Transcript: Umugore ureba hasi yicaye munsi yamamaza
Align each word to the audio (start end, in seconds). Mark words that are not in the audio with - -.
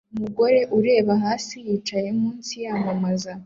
Umugore 0.13 0.59
ureba 0.77 1.13
hasi 1.23 1.55
yicaye 1.65 2.09
munsi 2.19 2.53
yamamaza 2.65 3.31